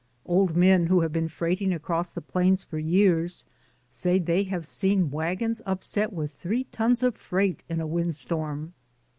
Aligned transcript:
Old 0.25 0.55
men 0.57 0.87
who 0.87 1.01
have 1.01 1.13
been 1.13 1.27
freighting 1.27 1.71
across 1.71 2.09
the 2.11 2.23
plains 2.23 2.63
for 2.63 2.79
years, 2.79 3.45
say 3.87 4.17
they 4.17 4.41
have 4.41 4.65
seen 4.65 5.11
wagons 5.11 5.61
upset 5.63 6.11
with 6.11 6.33
three 6.33 6.63
tons 6.63 7.03
of 7.03 7.15
freight 7.15 7.63
in 7.69 7.79
a 7.79 7.85
wind 7.85 8.15
storm. 8.15 8.73